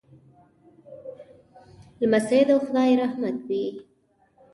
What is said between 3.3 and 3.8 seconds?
وي.